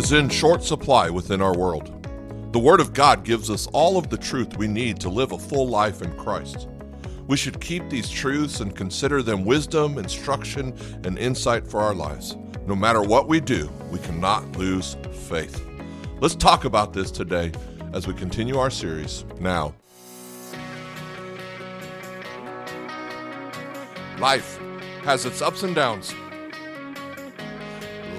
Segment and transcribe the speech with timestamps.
[0.00, 1.92] Is in short supply within our world.
[2.52, 5.38] The Word of God gives us all of the truth we need to live a
[5.38, 6.68] full life in Christ.
[7.26, 10.74] We should keep these truths and consider them wisdom, instruction,
[11.04, 12.38] and insight for our lives.
[12.66, 14.96] No matter what we do, we cannot lose
[15.28, 15.62] faith.
[16.18, 17.52] Let's talk about this today
[17.92, 19.74] as we continue our series now.
[24.18, 24.58] Life
[25.04, 26.14] has its ups and downs.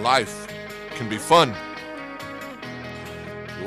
[0.02, 0.48] Life
[0.92, 1.56] can be fun.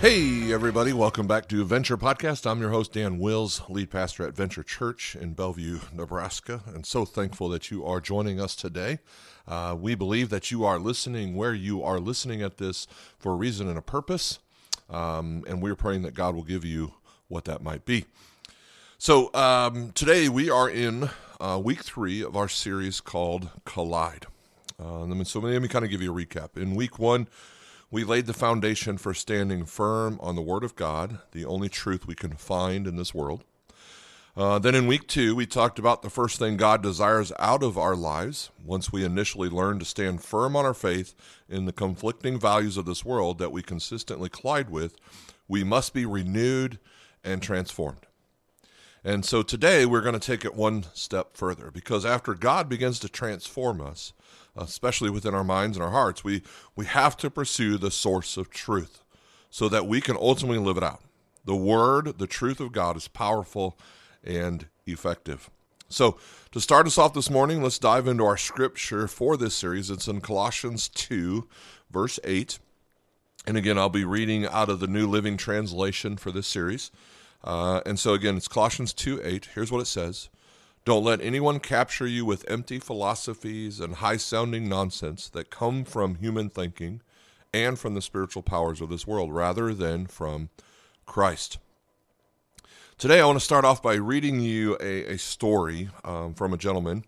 [0.00, 2.48] Hey, everybody, welcome back to Venture Podcast.
[2.48, 7.06] I'm your host, Dan Wills, lead pastor at Venture Church in Bellevue, Nebraska, and so
[7.06, 8.98] thankful that you are joining us today.
[9.48, 12.86] Uh, we believe that you are listening where you are listening at this
[13.18, 14.38] for a reason and a purpose,
[14.90, 16.92] um, and we're praying that God will give you
[17.28, 18.04] what that might be.
[18.98, 21.08] So, um, today we are in
[21.40, 24.26] uh, week three of our series called Collide.
[24.78, 26.58] Uh, so, let me kind of give you a recap.
[26.58, 27.28] In week one,
[27.96, 32.06] we laid the foundation for standing firm on the Word of God, the only truth
[32.06, 33.42] we can find in this world.
[34.36, 37.78] Uh, then in week two, we talked about the first thing God desires out of
[37.78, 41.14] our lives once we initially learn to stand firm on our faith
[41.48, 44.94] in the conflicting values of this world that we consistently collide with.
[45.48, 46.78] We must be renewed
[47.24, 48.06] and transformed.
[49.02, 52.98] And so today we're going to take it one step further because after God begins
[52.98, 54.12] to transform us,
[54.56, 56.42] especially within our minds and our hearts, we,
[56.74, 59.02] we have to pursue the source of truth
[59.50, 61.02] so that we can ultimately live it out.
[61.44, 63.78] The Word, the truth of God, is powerful
[64.24, 65.48] and effective.
[65.88, 66.18] So,
[66.50, 69.88] to start us off this morning, let's dive into our scripture for this series.
[69.88, 71.46] It's in Colossians 2,
[71.90, 72.58] verse 8.
[73.46, 76.90] And again, I'll be reading out of the New Living Translation for this series.
[77.44, 79.48] Uh, and so, again, it's Colossians 2 8.
[79.54, 80.28] Here's what it says
[80.86, 86.14] don't let anyone capture you with empty philosophies and high sounding nonsense that come from
[86.14, 87.02] human thinking
[87.52, 90.48] and from the spiritual powers of this world rather than from
[91.04, 91.58] Christ.
[92.98, 96.56] Today, I want to start off by reading you a, a story um, from a
[96.56, 97.02] gentleman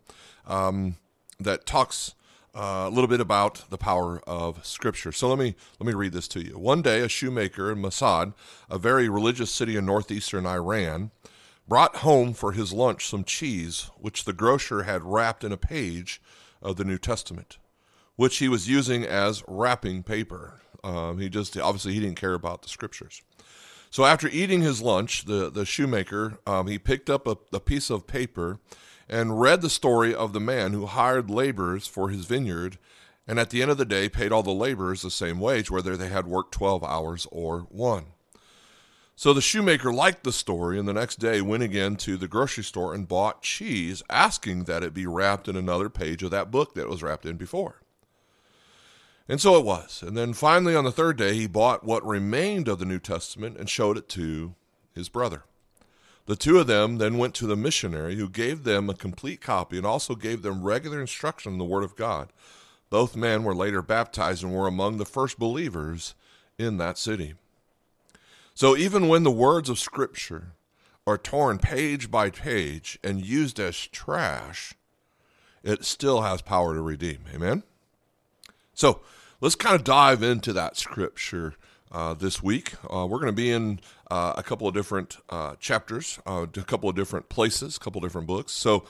[0.49, 0.97] um,
[1.38, 2.17] that talks
[2.56, 5.12] uh, a little bit about the power of Scripture.
[5.12, 6.59] So let me let me read this to you.
[6.59, 8.34] One day, a shoemaker in Mashhad,
[8.69, 11.12] a very religious city in northeastern Iran,
[11.69, 16.21] brought home for his lunch some cheese, which the grocer had wrapped in a page
[16.62, 17.59] of the New Testament,
[18.17, 20.61] which he was using as wrapping paper.
[20.83, 23.23] Um, he just obviously he didn't care about the scriptures.
[23.91, 27.91] So after eating his lunch, the the shoemaker um, he picked up a, a piece
[27.91, 28.59] of paper
[29.09, 32.79] and read the story of the man who hired laborers for his vineyard,
[33.27, 35.97] and at the end of the day paid all the laborers the same wage, whether
[35.97, 38.06] they had worked twelve hours or one.
[39.19, 42.62] So the shoemaker liked the story and the next day went again to the grocery
[42.62, 46.75] store and bought cheese, asking that it be wrapped in another page of that book
[46.75, 47.83] that it was wrapped in before.
[49.29, 50.05] And so it was.
[50.06, 53.56] And then finally on the third day, he bought what remained of the New Testament
[53.56, 54.55] and showed it to
[54.95, 55.43] his brother.
[56.27, 59.79] The two of them then went to the missionary who gave them a complete copy
[59.79, 62.29] and also gave them regular instruction in the Word of God.
[62.89, 66.15] Both men were later baptized and were among the first believers
[66.56, 67.35] in that city.
[68.58, 70.54] So even when the words of Scripture
[71.06, 74.74] are torn page by page and used as trash,
[75.62, 77.19] it still has power to redeem.
[77.32, 77.62] Amen?
[78.74, 79.00] So
[79.41, 81.54] let's kind of dive into that Scripture.
[81.91, 82.74] Uh, this week.
[82.84, 83.80] Uh, we're going to be in
[84.10, 88.00] uh, a couple of different uh, chapters, uh, a couple of different places, a couple
[88.00, 88.52] of different books.
[88.52, 88.84] So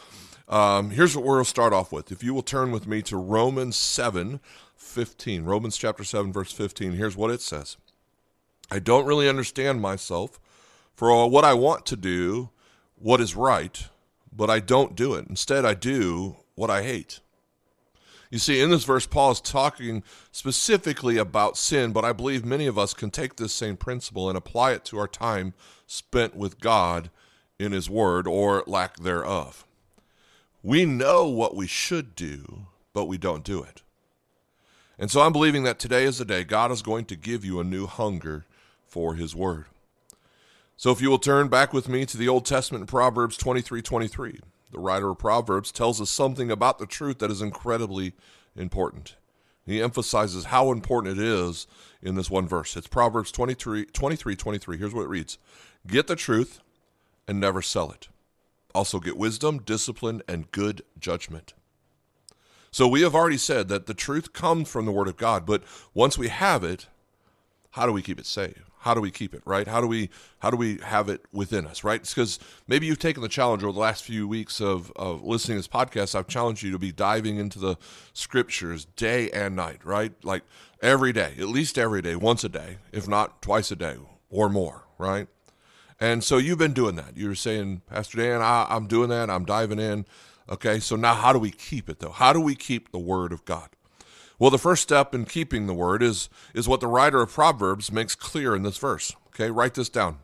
[0.48, 2.10] um, here's what we'll start off with.
[2.10, 4.41] If you will turn with me to Romans 7
[4.74, 7.76] 15, Romans chapter 7, verse 15, here's what it says.
[8.70, 10.38] I don't really understand myself
[10.94, 12.50] for uh, what I want to do,
[12.97, 13.88] what is right,
[14.34, 15.26] but I don't do it.
[15.28, 17.20] Instead, I do what I hate.
[18.30, 22.66] You see, in this verse, Paul is talking specifically about sin, but I believe many
[22.66, 25.54] of us can take this same principle and apply it to our time
[25.86, 27.10] spent with God
[27.59, 29.64] in His Word or lack thereof.
[30.62, 33.82] We know what we should do, but we don't do it.
[34.98, 37.60] And so I'm believing that today is the day God is going to give you
[37.60, 38.44] a new hunger
[38.88, 39.66] for his word.
[40.76, 44.40] So if you will turn back with me to the Old Testament Proverbs 23 23,
[44.70, 48.14] the writer of Proverbs tells us something about the truth that is incredibly
[48.56, 49.16] important.
[49.66, 51.66] He emphasizes how important it is
[52.00, 52.76] in this one verse.
[52.76, 54.36] It's Proverbs 23 23.
[54.36, 54.78] 23.
[54.78, 55.38] Here's what it reads
[55.86, 56.60] Get the truth
[57.26, 58.08] and never sell it.
[58.74, 61.54] Also, get wisdom, discipline, and good judgment.
[62.70, 65.62] So we have already said that the truth comes from the Word of God, but
[65.94, 66.86] once we have it,
[67.70, 68.68] how do we keep it safe?
[68.80, 69.66] How do we keep it right?
[69.66, 71.82] How do we how do we have it within us?
[71.82, 72.03] Right?
[72.03, 72.38] Because
[72.68, 75.68] maybe you've taken the challenge over the last few weeks of of listening to this
[75.68, 76.15] podcast.
[76.15, 77.76] I've challenged you to be diving into the
[78.12, 79.84] scriptures day and night.
[79.84, 80.12] Right?
[80.22, 80.44] Like
[80.80, 83.97] every day, at least every day, once a day, if not twice a day
[84.30, 84.84] or more.
[84.97, 85.26] Right?
[86.00, 87.16] And so you've been doing that.
[87.16, 89.28] You're saying, Pastor Dan, I, I'm doing that.
[89.28, 90.06] I'm diving in.
[90.48, 92.12] Okay, so now how do we keep it though?
[92.12, 93.71] How do we keep the Word of God?
[94.38, 97.90] Well, the first step in keeping the Word is is what the writer of Proverbs
[97.90, 99.14] makes clear in this verse.
[99.28, 100.18] Okay, write this down.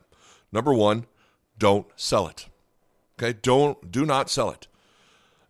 [0.53, 1.07] Number one,
[1.59, 2.47] don't sell it.
[3.19, 4.69] Okay, don't do not sell it.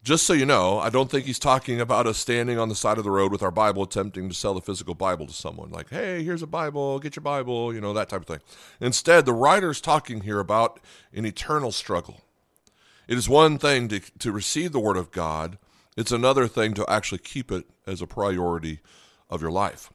[0.03, 2.99] Just so you know, I don't think he's talking about us standing on the side
[2.99, 5.71] of the road with our Bible attempting to sell the physical Bible to someone.
[5.71, 8.41] Like, hey, here's a Bible, get your Bible, you know, that type of thing.
[8.83, 10.79] Instead, the writer's talking here about
[11.15, 12.21] an eternal struggle.
[13.09, 15.57] It is one thing to, to receive the Word of God,
[15.97, 18.81] it's another thing to actually keep it as a priority
[19.31, 19.93] of your life.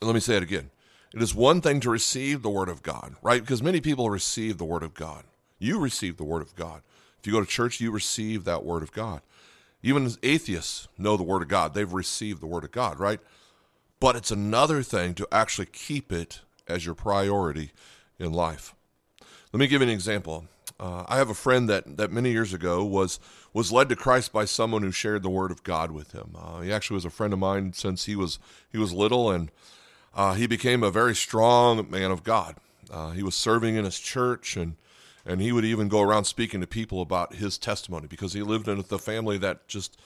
[0.00, 0.70] And let me say it again.
[1.14, 3.40] It is one thing to receive the Word of God, right?
[3.40, 5.24] Because many people receive the Word of God.
[5.58, 6.82] You receive the Word of God.
[7.18, 9.22] If you go to church, you receive that Word of God.
[9.82, 11.72] Even atheists know the Word of God.
[11.72, 13.20] They've received the Word of God, right?
[13.98, 17.70] But it's another thing to actually keep it as your priority
[18.18, 18.74] in life.
[19.52, 20.46] Let me give you an example.
[20.78, 23.18] Uh, I have a friend that, that many years ago was
[23.52, 26.36] was led to Christ by someone who shared the Word of God with him.
[26.38, 28.38] Uh, he actually was a friend of mine since he was
[28.70, 29.50] he was little, and
[30.14, 32.56] uh, he became a very strong man of God.
[32.90, 34.76] Uh, he was serving in his church, and
[35.24, 38.68] and he would even go around speaking to people about his testimony because he lived
[38.68, 39.98] in a family that just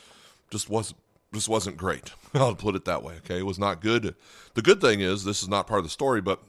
[0.51, 0.95] just was
[1.35, 2.13] just wasn't great.
[2.35, 3.15] I'll put it that way.
[3.25, 4.15] Okay, it was not good.
[4.55, 6.41] The good thing is this is not part of the story, but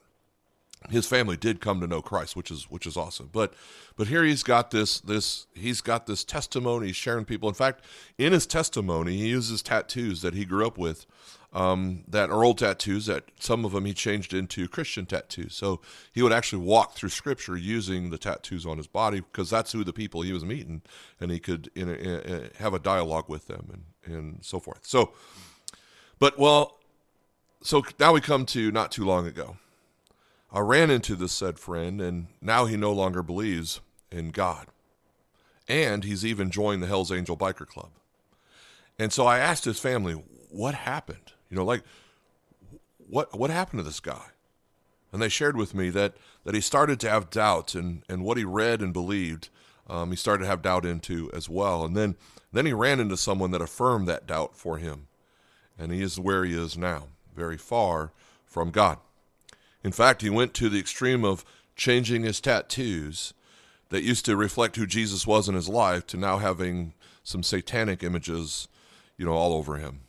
[0.89, 3.29] his family did come to know Christ, which is which is awesome.
[3.31, 3.53] But
[3.95, 7.47] but here he's got this this he's got this testimony he's sharing people.
[7.47, 7.83] In fact,
[8.17, 11.05] in his testimony, he uses tattoos that he grew up with,
[11.53, 13.05] um, that are old tattoos.
[13.05, 15.53] That some of them he changed into Christian tattoos.
[15.53, 15.81] So
[16.11, 19.83] he would actually walk through Scripture using the tattoos on his body because that's who
[19.83, 20.81] the people he was meeting,
[21.19, 24.59] and he could in a, in a, have a dialogue with them and and so
[24.59, 24.79] forth.
[24.81, 25.13] So,
[26.17, 26.79] but well,
[27.61, 29.57] so now we come to not too long ago.
[30.51, 33.79] I ran into this said friend, and now he no longer believes
[34.11, 34.67] in God.
[35.67, 37.91] And he's even joined the Hells Angel Biker Club.
[38.99, 40.13] And so I asked his family,
[40.49, 41.31] what happened?
[41.49, 41.83] You know, like,
[42.97, 44.25] what, what happened to this guy?
[45.13, 48.37] And they shared with me that, that he started to have doubt, and, and what
[48.37, 49.49] he read and believed,
[49.89, 51.85] um, he started to have doubt into as well.
[51.85, 52.15] And then,
[52.51, 55.07] then he ran into someone that affirmed that doubt for him.
[55.79, 58.11] And he is where he is now, very far
[58.45, 58.97] from God.
[59.83, 61.43] In fact, he went to the extreme of
[61.75, 63.33] changing his tattoos
[63.89, 66.93] that used to reflect who Jesus was in his life to now having
[67.23, 68.67] some satanic images,
[69.17, 70.01] you know, all over him.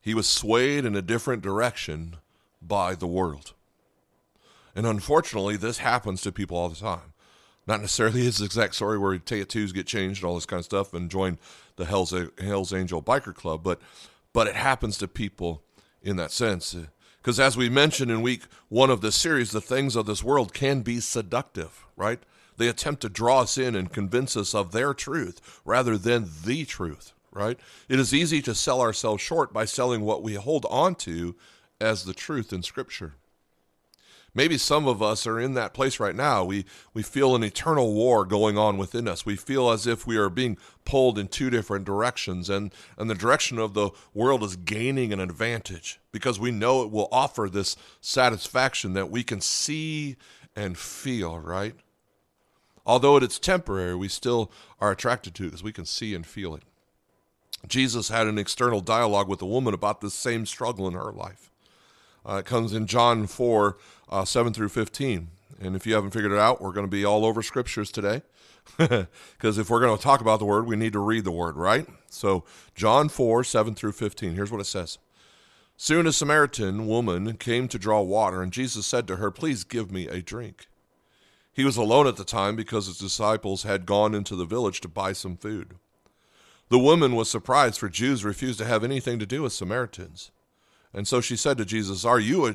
[0.00, 2.16] He was swayed in a different direction
[2.60, 3.52] by the world.
[4.74, 7.12] And unfortunately, this happens to people all the time.
[7.66, 10.92] Not necessarily his exact story where tattoos get changed and all this kind of stuff
[10.92, 11.38] and join
[11.76, 13.80] the Hell's, Hell's Angel Biker Club, but
[14.34, 15.62] but it happens to people
[16.02, 16.76] in that sense.
[17.24, 20.52] Because as we mentioned in week one of this series, the things of this world
[20.52, 22.22] can be seductive, right?
[22.58, 26.66] They attempt to draw us in and convince us of their truth rather than the
[26.66, 27.58] truth, right?
[27.88, 31.34] It is easy to sell ourselves short by selling what we hold on to
[31.80, 33.14] as the truth in Scripture.
[34.34, 36.44] Maybe some of us are in that place right now.
[36.44, 39.24] We, we feel an eternal war going on within us.
[39.24, 43.14] We feel as if we are being pulled in two different directions, and, and the
[43.14, 47.76] direction of the world is gaining an advantage because we know it will offer this
[48.00, 50.16] satisfaction that we can see
[50.56, 51.74] and feel, right?
[52.84, 54.50] Although it's temporary, we still
[54.80, 56.62] are attracted to it because we can see and feel it.
[57.66, 61.50] Jesus had an external dialogue with a woman about this same struggle in her life.
[62.26, 63.76] Uh, it comes in John 4
[64.08, 65.28] uh, 7 through 15.
[65.60, 68.22] And if you haven't figured it out, we're going to be all over scriptures today.
[69.36, 71.56] Because if we're going to talk about the word, we need to read the word,
[71.56, 71.86] right?
[72.08, 74.34] So, John 4 7 through 15.
[74.34, 74.98] Here's what it says
[75.76, 79.90] Soon a Samaritan woman came to draw water, and Jesus said to her, Please give
[79.90, 80.68] me a drink.
[81.52, 84.88] He was alone at the time because his disciples had gone into the village to
[84.88, 85.74] buy some food.
[86.68, 90.30] The woman was surprised, for Jews refused to have anything to do with Samaritans.
[90.94, 92.54] And so she said to Jesus, Are you a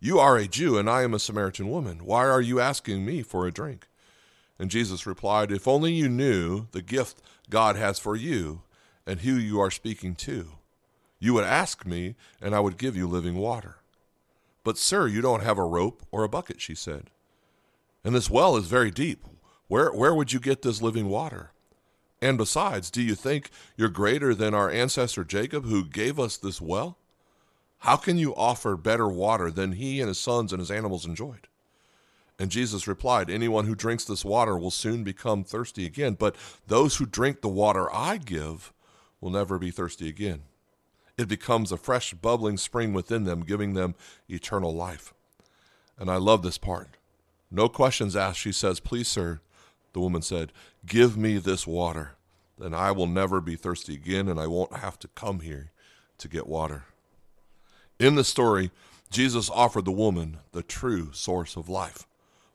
[0.00, 2.04] you are a Jew, and I am a Samaritan woman.
[2.04, 3.88] Why are you asking me for a drink?
[4.58, 8.62] And Jesus replied, If only you knew the gift God has for you
[9.06, 10.52] and who you are speaking to,
[11.18, 13.76] you would ask me, and I would give you living water.
[14.64, 17.10] But, sir, you don't have a rope or a bucket, she said.
[18.04, 19.24] And this well is very deep.
[19.68, 21.52] Where, where would you get this living water?
[22.20, 26.60] And besides, do you think you're greater than our ancestor Jacob, who gave us this
[26.60, 26.98] well?
[27.80, 31.48] How can you offer better water than he and his sons and his animals enjoyed?
[32.38, 36.96] And Jesus replied, Anyone who drinks this water will soon become thirsty again, but those
[36.96, 38.72] who drink the water I give
[39.20, 40.42] will never be thirsty again.
[41.16, 43.94] It becomes a fresh, bubbling spring within them, giving them
[44.28, 45.14] eternal life.
[45.98, 46.88] And I love this part.
[47.50, 48.40] No questions asked.
[48.40, 49.40] She says, Please, sir,
[49.94, 50.52] the woman said,
[50.84, 52.12] Give me this water.
[52.58, 55.70] Then I will never be thirsty again, and I won't have to come here
[56.18, 56.84] to get water.
[57.98, 58.70] In the story,
[59.10, 62.06] Jesus offered the woman the true source of life,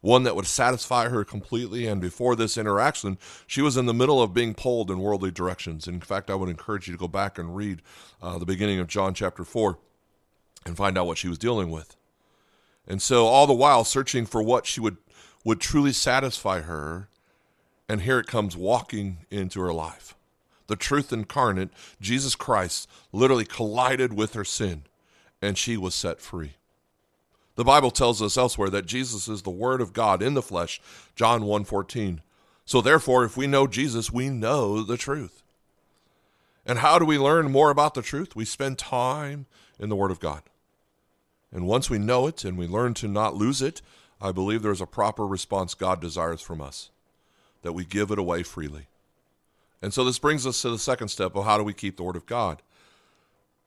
[0.01, 1.87] one that would satisfy her completely.
[1.87, 3.17] And before this interaction,
[3.47, 5.87] she was in the middle of being pulled in worldly directions.
[5.87, 7.81] In fact, I would encourage you to go back and read
[8.21, 9.79] uh, the beginning of John chapter 4
[10.65, 11.95] and find out what she was dealing with.
[12.87, 14.97] And so, all the while searching for what she would,
[15.43, 17.09] would truly satisfy her,
[17.87, 20.15] and here it comes walking into her life.
[20.67, 21.69] The truth incarnate,
[21.99, 24.83] Jesus Christ, literally collided with her sin,
[25.41, 26.53] and she was set free.
[27.55, 30.81] The Bible tells us elsewhere that Jesus is the Word of God in the flesh,
[31.15, 32.21] John 1:14.
[32.65, 35.43] So therefore, if we know Jesus, we know the truth.
[36.65, 38.35] And how do we learn more about the truth?
[38.35, 39.47] We spend time
[39.79, 40.43] in the Word of God.
[41.51, 43.81] And once we know it and we learn to not lose it,
[44.21, 46.91] I believe there's a proper response God desires from us
[47.63, 48.87] that we give it away freely.
[49.81, 52.03] And so this brings us to the second step of how do we keep the
[52.03, 52.61] Word of God?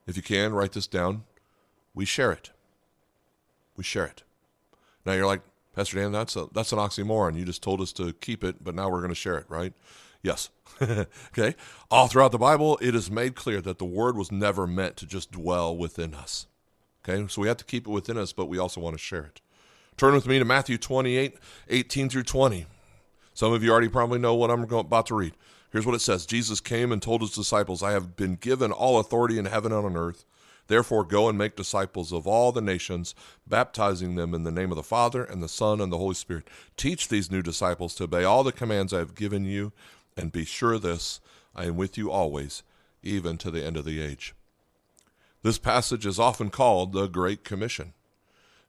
[0.07, 1.25] If you can, write this down.
[1.94, 2.50] We share it.
[3.76, 4.22] We share it.
[5.04, 5.42] Now you're like,
[5.74, 7.36] Pastor Dan, that's a that's an oxymoron.
[7.36, 9.72] You just told us to keep it, but now we're going to share it, right?
[10.22, 10.50] Yes.
[10.82, 11.54] okay.
[11.90, 15.06] All throughout the Bible, it is made clear that the word was never meant to
[15.06, 16.46] just dwell within us.
[17.06, 19.24] Okay, so we have to keep it within us, but we also want to share
[19.24, 19.40] it.
[19.96, 21.36] Turn with me to Matthew 28
[21.68, 22.66] 18 through 20.
[23.34, 25.34] Some of you already probably know what I'm about to read.
[25.70, 28.98] Here's what it says Jesus came and told his disciples, I have been given all
[28.98, 30.24] authority in heaven and on earth.
[30.66, 33.14] Therefore, go and make disciples of all the nations,
[33.47, 36.49] baptizing them in the name of the Father, and the Son, and the Holy Spirit.
[36.76, 39.73] Teach these new disciples to obey all the commands I have given you,
[40.16, 41.21] and be sure this
[41.54, 42.62] I am with you always,
[43.02, 44.35] even to the end of the age.
[45.42, 47.92] This passage is often called the Great Commission.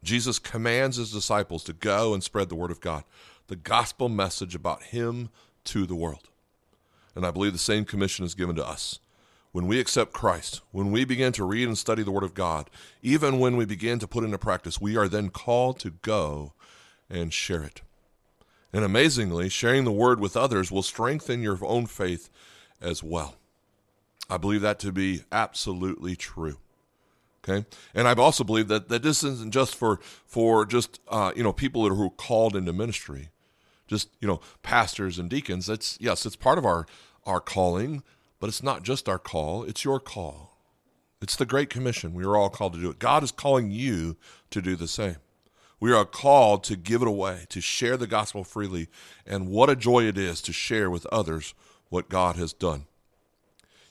[0.03, 3.05] Jesus commands his disciples to go and spread the word of God,
[3.47, 5.29] the gospel message about him
[5.63, 6.29] to the world.
[7.15, 8.99] And I believe the same commission is given to us.
[9.55, 12.69] When we accept Christ, when we begin to read and study the Word of God,
[13.01, 16.51] even when we begin to put into practice, we are then called to go
[17.09, 17.81] and share it.
[18.73, 22.29] And amazingly, sharing the Word with others will strengthen your own faith
[22.81, 23.35] as well.
[24.29, 26.57] I believe that to be absolutely true.
[27.41, 31.43] Okay, and I've also believed that, that this isn't just for for just uh, you
[31.43, 33.29] know people who are called into ministry,
[33.87, 35.67] just you know pastors and deacons.
[35.67, 36.85] That's yes, it's part of our
[37.25, 38.03] our calling,
[38.45, 40.55] but it's not just our call; it's your call.
[41.19, 42.13] It's the Great Commission.
[42.13, 42.99] We are all called to do it.
[42.99, 44.17] God is calling you
[44.51, 45.15] to do the same.
[45.79, 48.87] We are called to give it away, to share the gospel freely,
[49.25, 51.55] and what a joy it is to share with others
[51.89, 52.85] what God has done.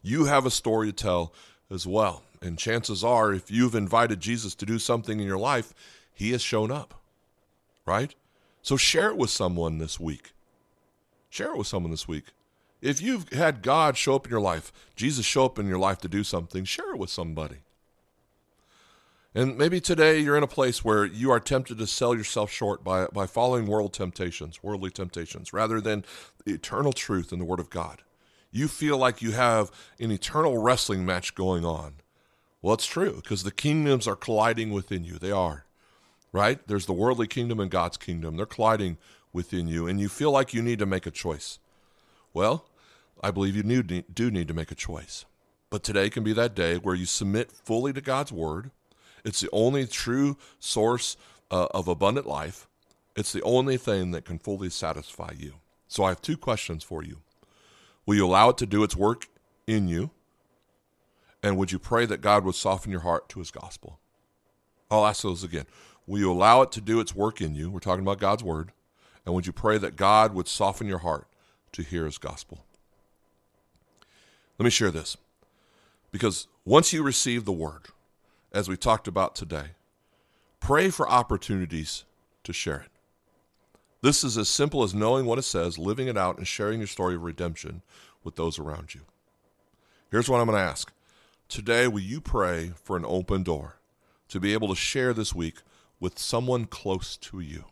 [0.02, 1.34] You have a story to tell
[1.68, 2.22] as well.
[2.40, 5.74] And chances are, if you've invited Jesus to do something in your life,
[6.12, 7.02] he has shown up,
[7.84, 8.14] right?
[8.62, 10.32] So share it with someone this week.
[11.28, 12.26] Share it with someone this week.
[12.84, 15.98] If you've had God show up in your life, Jesus show up in your life
[16.02, 17.56] to do something, share it with somebody.
[19.34, 22.84] And maybe today you're in a place where you are tempted to sell yourself short
[22.84, 26.04] by, by following world temptations, worldly temptations, rather than
[26.44, 28.02] the eternal truth in the Word of God.
[28.52, 31.94] You feel like you have an eternal wrestling match going on
[32.64, 35.18] well, it's true because the kingdoms are colliding within you.
[35.18, 35.66] They are,
[36.32, 36.66] right?
[36.66, 38.38] There's the worldly kingdom and God's kingdom.
[38.38, 38.96] They're colliding
[39.34, 41.58] within you, and you feel like you need to make a choice.
[42.32, 42.64] Well,
[43.22, 45.24] I believe you do need to make a choice.
[45.70, 48.70] But today can be that day where you submit fully to God's word.
[49.24, 51.16] It's the only true source
[51.50, 52.68] uh, of abundant life.
[53.16, 55.54] It's the only thing that can fully satisfy you.
[55.88, 57.18] So I have two questions for you.
[58.06, 59.28] Will you allow it to do its work
[59.66, 60.10] in you?
[61.42, 63.98] And would you pray that God would soften your heart to his gospel?
[64.90, 65.66] I'll ask those again.
[66.06, 67.70] Will you allow it to do its work in you?
[67.70, 68.72] We're talking about God's word.
[69.24, 71.26] And would you pray that God would soften your heart
[71.72, 72.64] to hear his gospel?
[74.58, 75.16] Let me share this.
[76.12, 77.88] Because once you receive the word,
[78.52, 79.70] as we talked about today,
[80.60, 82.04] pray for opportunities
[82.44, 82.90] to share it.
[84.00, 86.86] This is as simple as knowing what it says, living it out, and sharing your
[86.86, 87.82] story of redemption
[88.22, 89.00] with those around you.
[90.10, 90.92] Here's what I'm going to ask
[91.48, 93.76] Today, will you pray for an open door
[94.28, 95.56] to be able to share this week
[96.00, 97.64] with someone close to you?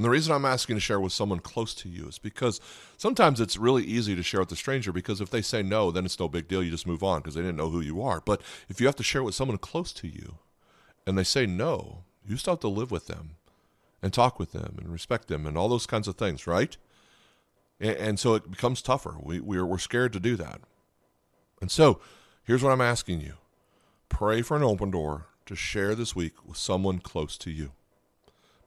[0.00, 2.58] And the reason I'm asking to share with someone close to you is because
[2.96, 6.06] sometimes it's really easy to share with a stranger because if they say no, then
[6.06, 6.62] it's no big deal.
[6.62, 8.22] You just move on because they didn't know who you are.
[8.22, 8.40] But
[8.70, 10.38] if you have to share with someone close to you
[11.06, 13.32] and they say no, you still have to live with them
[14.02, 16.78] and talk with them and respect them and all those kinds of things, right?
[17.78, 19.16] And, and so it becomes tougher.
[19.20, 20.62] We, we're, we're scared to do that.
[21.60, 22.00] And so
[22.42, 23.34] here's what I'm asking you
[24.08, 27.72] pray for an open door to share this week with someone close to you.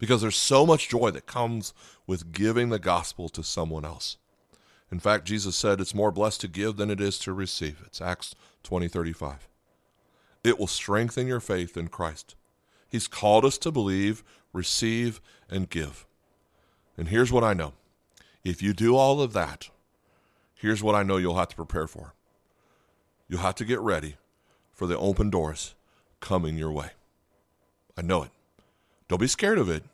[0.03, 1.74] Because there's so much joy that comes
[2.05, 4.17] with giving the gospel to someone else.
[4.91, 7.81] In fact, Jesus said it's more blessed to give than it is to receive.
[7.86, 9.48] It's Acts 20 35.
[10.43, 12.36] It will strengthen your faith in Christ.
[12.89, 16.05] He's called us to believe, receive, and give.
[16.98, 17.72] And here's what I know
[18.43, 19.69] if you do all of that,
[20.53, 22.13] here's what I know you'll have to prepare for.
[23.29, 24.17] You'll have to get ready
[24.74, 25.75] for the open doors
[26.19, 26.89] coming your way.
[27.98, 28.31] I know it.
[29.07, 29.86] Don't be scared of it.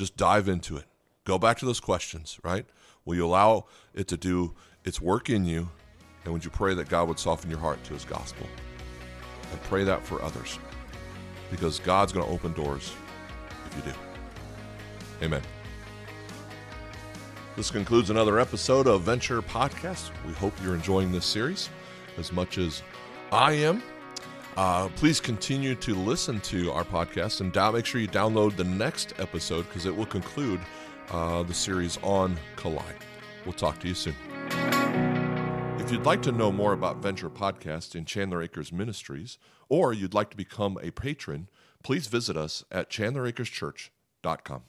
[0.00, 0.86] Just dive into it.
[1.26, 2.64] Go back to those questions, right?
[3.04, 5.68] Will you allow it to do its work in you?
[6.24, 8.46] And would you pray that God would soften your heart to his gospel?
[9.52, 10.58] And pray that for others.
[11.50, 12.94] Because God's going to open doors
[13.66, 13.98] if you do.
[15.22, 15.42] Amen.
[17.54, 20.12] This concludes another episode of Venture Podcast.
[20.26, 21.68] We hope you're enjoying this series
[22.16, 22.82] as much as
[23.32, 23.82] I am.
[24.56, 28.64] Uh, please continue to listen to our podcast and down, make sure you download the
[28.64, 30.60] next episode because it will conclude
[31.10, 32.96] uh, the series on Collide.
[33.44, 34.14] We'll talk to you soon.
[35.78, 39.38] If you'd like to know more about Venture Podcast in Chandler Acres Ministries,
[39.68, 41.48] or you'd like to become a patron,
[41.82, 44.62] please visit us at chandleracreschurch.com.